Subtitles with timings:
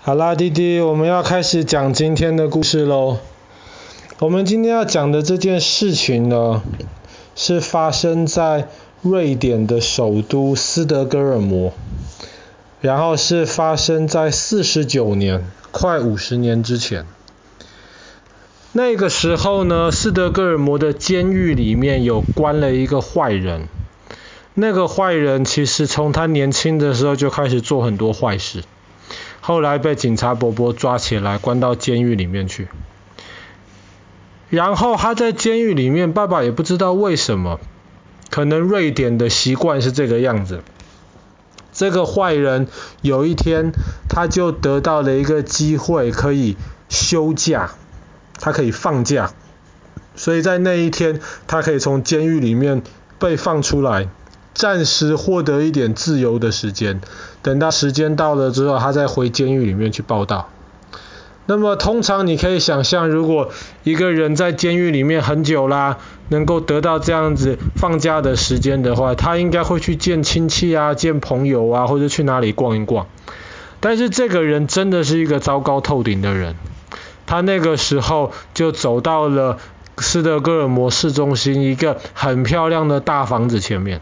[0.00, 3.18] 好啦，弟弟，我们要开始讲今天的故事喽。
[4.20, 6.62] 我们今天要讲的这件事情呢，
[7.34, 8.68] 是发生在
[9.02, 11.72] 瑞典的首都斯德哥尔摩，
[12.80, 17.04] 然后是发生在四十九年，快五十年之前。
[18.72, 23.66] 那个时候呢，斯德哥尔摩的监狱里面有关了一个坏人。
[24.54, 28.62] 那个坏人其实从他年轻的时候就开始做很多坏事。
[29.48, 32.68] 后来被警察伯伯抓起来，关到监狱里面去。
[34.50, 37.58] 然后他在监狱里面，爸爸也不知道为什么，
[38.28, 40.60] 可能瑞典的习惯是这个样子。
[41.72, 42.68] 这个坏人
[43.00, 43.72] 有一天，
[44.10, 46.58] 他就得到了一个机会，可以
[46.90, 47.70] 休假，
[48.38, 49.32] 他可以放假。
[50.14, 52.82] 所以在那一天，他可以从监狱里面
[53.18, 54.08] 被放出来。
[54.58, 57.00] 暂时获得一点自由的时间，
[57.42, 60.48] 等到时间到了之后，他再回监狱里面去报到。
[61.46, 63.50] 那么通常你可以想象，如果
[63.84, 73.06] 一个人在监狱里面很久啦，能够得到这样子放假的时间的话，他应该会去见亲戚啊、见朋友啊，或者去哪里逛一逛。
[73.78, 76.56] 但是这个人真的是一个糟糕透顶的人，
[77.26, 79.58] 他那个时候就走到了
[79.98, 84.00] 斯德哥尔摩市中心一个很漂亮的大房子前面。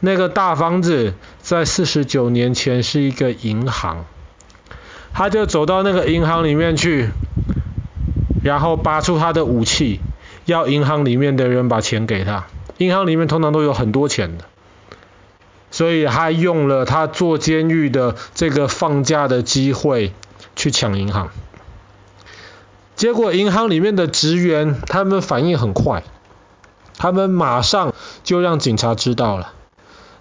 [0.00, 4.06] 那个大房子在四十九年前是一个银行，
[5.12, 7.10] 他就走到那个银行里面去，
[8.42, 10.00] 然后拔出他的武器，
[10.46, 12.46] 要银行里面的人把钱给他。
[12.78, 14.46] 银行里面通常都有很多钱的，
[15.70, 20.14] 所以他用了他坐监狱的这个放假的机会
[20.56, 21.28] 去抢银行。
[22.96, 26.04] 结果银行里面的职员他们反应很快，
[26.96, 27.92] 他们马上
[28.24, 29.52] 就让警察知道了。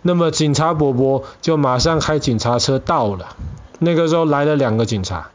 [0.01, 3.35] 那么警察伯伯就马上开警察车到了。
[3.79, 5.29] 那个时候来了两个警察，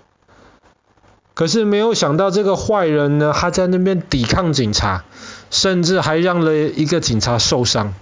[1.33, 5.05] 可是没有想到这个坏人呢，他在那边抵抗警察，
[5.51, 7.95] 甚至还让了一个警察受伤。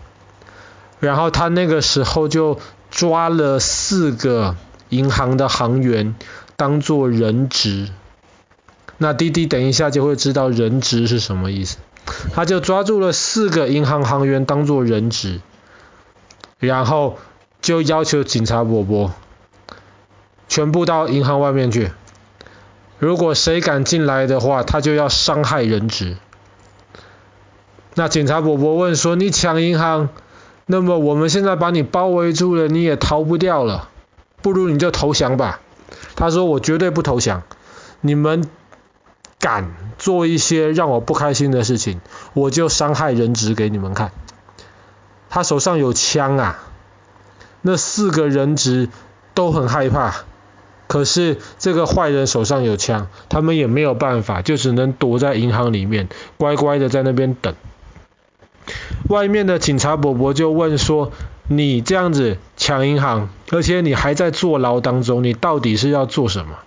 [0.99, 2.59] 然后他那个时候就
[2.91, 4.57] 抓了四个
[4.89, 6.15] 银行的行员
[6.57, 7.89] 当做人质。
[8.99, 11.79] 那滴滴等一下就会知道人质是什么意思。
[12.35, 15.41] 他就抓住了四个银行行员当做人质。
[16.63, 17.19] 然后
[17.61, 19.13] 就要求警察伯伯
[20.49, 21.91] 全部到银行外面去。
[23.01, 26.17] 如果谁敢进来的话，他就要伤害人质。
[27.95, 30.09] 那警察伯伯问说：“你抢银行，
[30.67, 33.89] 那么我们现在把你包围住了，你也逃不掉了，
[34.41, 35.61] 不如你就投降吧。”
[36.15, 37.43] 他说：“我绝对不投降。
[38.01, 38.49] 你们
[39.41, 42.01] 敢做一些让我不开心的事情，
[42.35, 44.13] 我就伤害人质给你们看。”
[45.35, 46.59] 他手上有枪啊，
[47.63, 48.91] 那四个人质
[49.33, 50.15] 都很害怕，
[50.89, 57.55] 可是这个坏人手上有枪，他们也没有办法，就只能躲在银行里面，乖乖的在那边等。
[59.09, 61.13] 外面的警察伯伯就问说
[61.49, 66.59] ：“你这样子抢银行，而且你还在坐牢当中，你到底是要做什么？”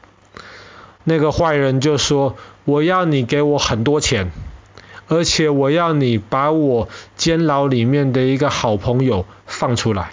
[1.06, 4.32] 那个坏人就说：“我要你给我很多钱。”
[5.08, 10.12] 而且我要你把我监牢里面的一个好朋友放出来。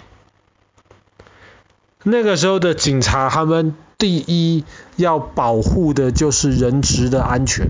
[2.03, 4.65] 那个时候的警察，他们第一
[4.97, 7.69] 要保护的就是人质的安全。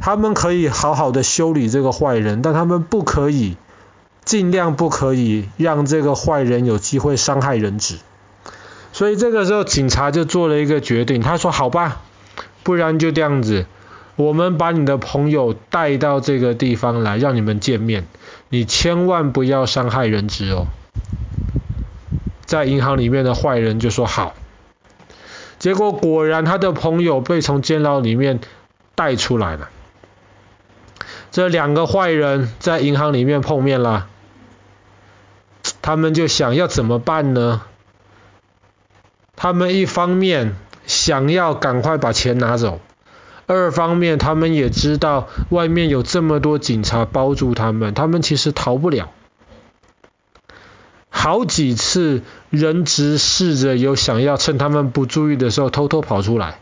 [0.00, 3.56] 他们可以好好的修理这个坏人，但他们不可以，
[4.24, 7.96] 尽量不可以让这个坏人有机会伤害人质。
[8.92, 12.00] 所以这个时候警察就做了一个决定，他说：“好吧，
[12.62, 13.66] 不然就这样子。”
[14.16, 18.06] 我们把你的朋友带到这个地方来，让你们见面。
[18.48, 20.66] 你千万不要伤害人质哦。
[22.46, 24.34] 在银行里面的坏人就说好。
[25.58, 28.40] 结果果然，他的朋友被从监牢里面
[28.94, 29.68] 带出来了。
[31.30, 34.06] 这两个坏人在银行里面碰面了，
[35.82, 37.62] 他们就想要怎么办呢？
[39.34, 42.80] 他们一方面想要赶快把钱拿走。
[43.46, 49.10] 二方面，他们也知道外面有这么多警察包住他们，他们其实逃不了。
[51.08, 56.58] 好几次，人质试着有想要趁他们不注意的时候偷偷跑出来，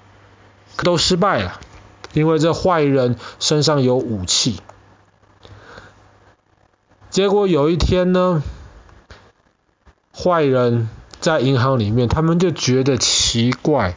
[0.77, 1.61] 可都失败了，
[2.13, 4.61] 因为这坏人身上有武器。
[7.11, 8.43] 结果有一天呢，
[10.17, 10.89] 坏人
[11.21, 13.97] 在银行里面，他们就觉得奇怪。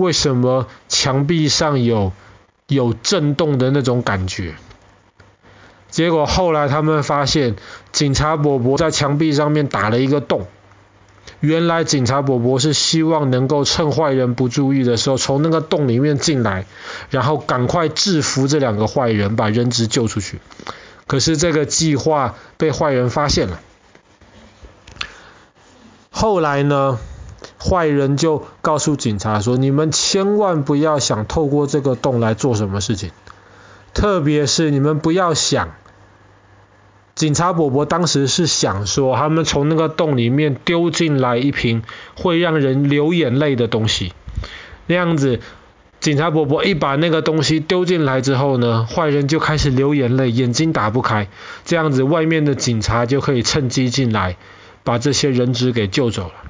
[0.00, 2.12] 为什么墙壁上有
[2.66, 4.54] 有震动的那种感觉？
[5.90, 7.56] 结果后来他们发现，
[7.92, 10.46] 警察伯伯在墙壁上面打了一个洞，
[11.40, 16.66] 原来警察伯伯是希望能够趁坏人不注意的时候，从那个洞里面进来，
[17.10, 20.38] 然后赶快制服这两个坏人，把人质救出去。
[21.08, 23.60] 可是这个计划被坏人发现了。
[26.12, 27.00] 后来呢，
[27.62, 33.10] 坏人就告诉警察说：“你们千万不要想透过这个洞来做什么事情，
[33.92, 35.70] 特别是你们不要想。”
[37.14, 41.82] 警察伯伯当时是想说，他们从那个洞里面丢进来一瓶
[42.16, 44.14] 会让人流眼泪的东西。
[44.86, 45.40] 那样子，
[46.00, 51.28] 警察伯伯一把那个东西丢进来之后呢，坏人就开始流眼泪，眼睛打不开。
[51.66, 54.38] 这样子，外面的警察就可以趁机进来，
[54.82, 56.49] 把这些人质给救走了。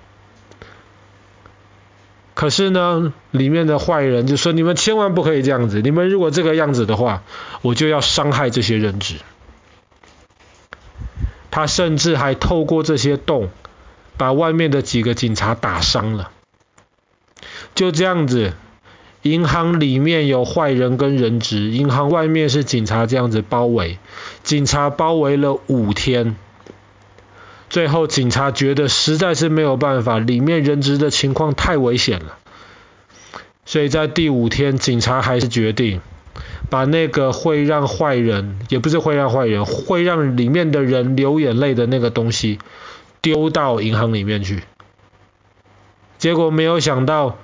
[2.40, 7.22] 可是呢，里面的坏人就说：“你们千万不可以这样子，你们如果这个样子的话，
[7.60, 9.16] 我就要伤害这些人质。”
[11.52, 13.50] 他甚至还透过这些洞，
[14.16, 16.30] 把外面的几个警察打伤了。
[17.74, 18.54] 就这样子，
[19.20, 23.98] 银行里面有坏人跟人质，银行外面是警察，这样子包围。
[24.44, 26.36] 警察包围了五天，
[27.70, 32.36] 最后警察觉得实在是没有办法，里面人质的情况太危险了，
[33.64, 36.02] 所以在第五天，警察还是决定。
[36.68, 42.60] 把那个会让坏人，也不是会让坏人，会让里面的人流眼泪的那个东西
[43.20, 44.62] 丢到银行里面去。
[46.18, 47.38] 结果没有想到，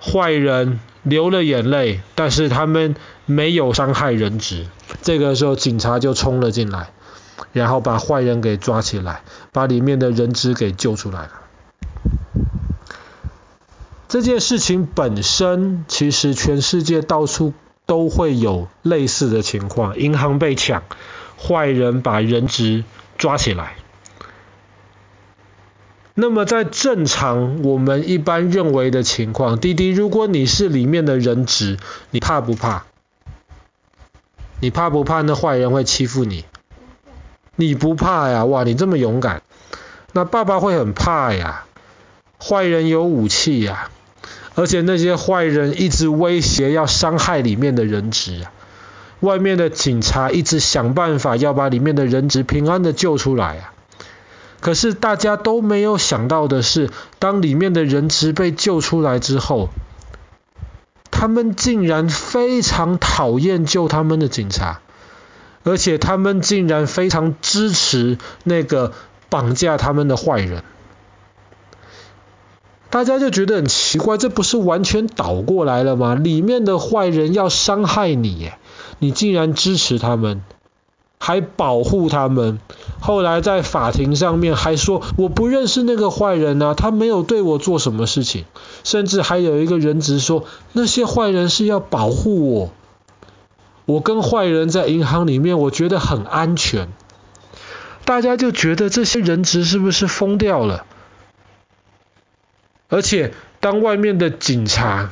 [0.00, 2.94] 坏人流了眼泪，但是他们
[3.24, 4.66] 没有伤害人质。
[5.02, 6.90] 这个时候警察就冲了进来，
[7.52, 9.22] 然后把坏人给抓起来，
[9.52, 11.32] 把里面的人质给救出来了。
[14.08, 17.54] 这件事情本身，其实全世界到处。
[17.88, 20.82] 都会有类似的情况，银行被抢，
[21.40, 22.82] 坏人把人质
[23.16, 23.76] 抓起来。
[26.14, 31.78] 那么在正常我们一般认为的情况，滴滴，如果你是里面的人质，
[32.10, 32.86] 你怕不怕？
[34.58, 36.44] 你怕不怕那坏人会欺负你？
[37.56, 39.42] 你不怕呀，哇，你这么勇敢。
[40.12, 41.64] 那爸爸会很怕呀，
[42.38, 43.90] 坏人有武器呀。
[44.54, 48.52] 而且那些坏人一直威胁要伤害里面的人质啊，
[49.20, 53.74] 外面的警察一直想办法要把里面的人质平安的救出来啊。
[54.60, 59.68] 可是大家都没有想到的是，当里面的人质被救出来之后，
[61.10, 64.80] 他们竟然非常讨厌救他们的警察，
[65.66, 68.92] 而且他们竟然非常支持那个
[69.28, 70.62] 绑架他们的坏人。
[72.88, 76.14] 大家就觉得很奇怪，这不是完全倒过来了吗？
[76.14, 78.52] 里面的坏人要伤害你，
[79.00, 80.44] 你竟然支持他们，
[81.18, 82.60] 还保护他们。
[83.00, 88.44] 后来在法庭上面还说，我不认识那个坏人啊，他没有对我做什么事情。
[88.84, 92.70] 甚至还有一个人质说，那些坏人是要保护我，
[93.86, 96.88] 我跟坏人在银行里面，我觉得很安全。
[98.04, 100.84] 大家就觉得这些人质是不是疯掉了？
[102.88, 105.10] 而且，当外面的警察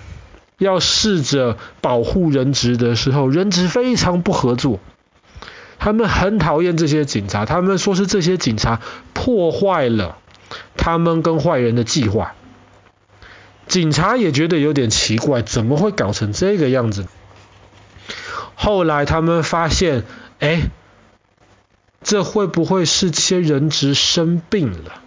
[0.58, 4.78] 要试着保护人质的时候，人质非常不合作。
[5.78, 8.80] 他们很讨厌这些警察，他们说是这些警察
[9.12, 10.18] 破坏了
[10.76, 12.34] 他们跟坏人的计划。
[13.66, 17.06] 警察也觉得有点奇怪，怎么会搞成这个样子？
[18.64, 20.04] 后来他们发现，
[20.40, 20.70] 哎，
[22.02, 25.02] 这会不会是些人质生病了？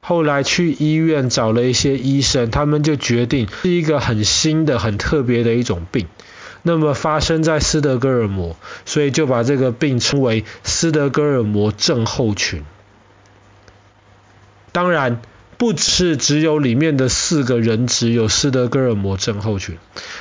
[0.00, 6.08] 后来去医院找了一些医生，他们就决定是一个很新的、很特别的一种病。
[6.62, 12.64] 那么发生在斯德哥尔摩，所以就把这个病称为斯德哥尔摩症候群。
[14.72, 15.22] 当然。
[15.58, 19.76] 不只是只有里面的四个人质有斯德哥尔摩症候群，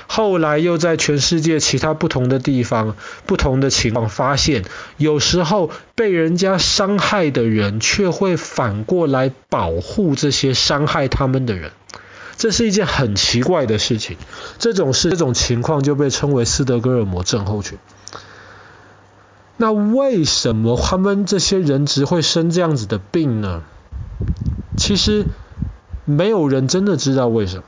[0.08, 2.96] 后来又在全世界其他不同的地方、
[3.28, 4.66] 不同的情况发现，
[4.98, 11.72] 有时候被人家伤害的人却会反过来保护这些伤害他们的人，
[12.36, 14.18] 这是一件很奇怪的事情。
[14.58, 17.78] 这种事、这种情况就被称为斯德哥尔摩症候群。
[19.58, 23.62] 那为什么他们这些人质会生这样子的病呢？
[24.78, 25.26] 其实
[26.06, 27.64] 没有人真的知道为什么。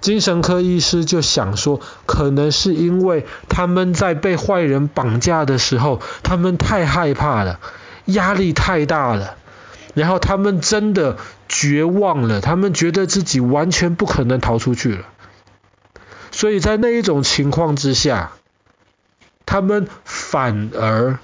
[0.00, 7.58] 精神科医师就想说，可能是因为他们在被坏人绑架的时候，他们太害怕了，
[8.04, 9.36] 压力太大了，
[9.94, 11.16] 然后他们真的
[11.48, 15.04] 绝望了，他们觉得自己完全不可能逃出去了。
[16.30, 18.32] 所以在那一种情况之下，
[19.44, 21.18] 他们反而。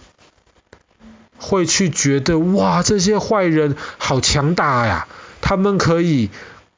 [1.45, 5.07] 会去觉得哇，这些坏人好强大呀！
[5.41, 6.31] 他们可以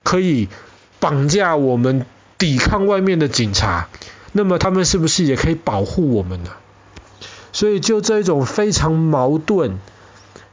[0.02, 0.48] 可以
[0.98, 2.04] 绑架我们，
[2.36, 3.88] 抵抗外面的警察，
[4.32, 6.50] 那么他们是不是也可以保护我们呢？
[7.52, 9.78] 所以就这种非常矛盾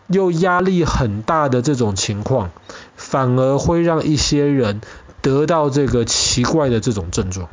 [0.07, 2.51] 又压力很大的这种情况，
[2.95, 4.79] 反而会让一些人
[5.21, 7.49] 得到这个奇怪的这种症状。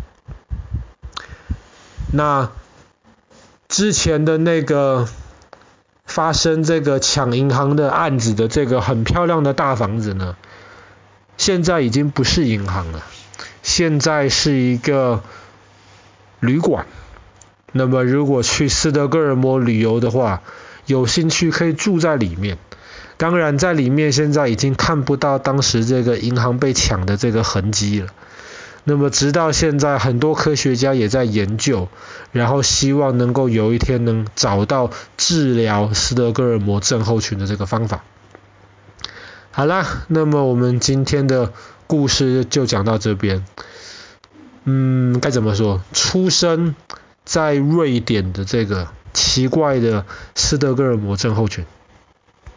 [2.12, 2.50] 那
[3.69, 5.09] 之前的那个
[6.11, 10.37] 发生这个抢银行的案子的这个很漂亮的大房子呢，
[11.37, 13.05] 现在已经不是银行了，
[13.62, 15.23] 现在是一个
[16.40, 16.87] 旅馆。
[17.73, 20.43] 那么如果去斯德哥尔摩旅游的话，
[20.87, 22.59] 有兴趣可以住在里面。
[23.17, 28.09] 当然，在里面现在已经看不到当时这个银行被抢的这个痕迹了。
[28.84, 31.88] 那么直到现在，很多科学家也在研究，
[32.32, 38.02] 然后希望能够有一天能找到治疗斯德哥尔摩症候群的这个方法。
[39.50, 41.52] 好啦，那么我们今天的
[41.87, 43.44] 故事就讲到这边。
[44.64, 45.82] 嗯，该怎么说？
[45.92, 46.75] 出生
[47.25, 51.64] 在瑞典的这个奇怪的斯德哥尔摩症候群。